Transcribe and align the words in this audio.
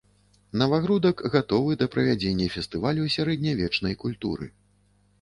Навагрудак 0.61 1.21
гатовы 1.35 1.77
да 1.83 1.89
правядзення 1.97 2.51
фестывалю 2.57 3.09
сярэднявечнай 3.19 3.93
культуры. 4.07 4.55